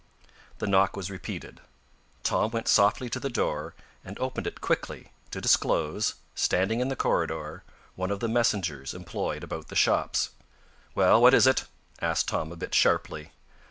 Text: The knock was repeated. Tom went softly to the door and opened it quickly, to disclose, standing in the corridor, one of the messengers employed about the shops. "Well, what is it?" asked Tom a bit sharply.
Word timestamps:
The 0.57 0.65
knock 0.65 0.97
was 0.97 1.11
repeated. 1.11 1.61
Tom 2.23 2.49
went 2.49 2.67
softly 2.67 3.07
to 3.11 3.19
the 3.19 3.29
door 3.29 3.75
and 4.03 4.17
opened 4.17 4.47
it 4.47 4.59
quickly, 4.59 5.11
to 5.29 5.39
disclose, 5.39 6.15
standing 6.33 6.79
in 6.79 6.87
the 6.87 6.95
corridor, 6.95 7.61
one 7.95 8.09
of 8.09 8.19
the 8.19 8.27
messengers 8.27 8.95
employed 8.95 9.43
about 9.43 9.67
the 9.67 9.75
shops. 9.75 10.31
"Well, 10.95 11.21
what 11.21 11.35
is 11.35 11.45
it?" 11.45 11.65
asked 12.01 12.29
Tom 12.29 12.51
a 12.51 12.55
bit 12.57 12.73
sharply. 12.73 13.29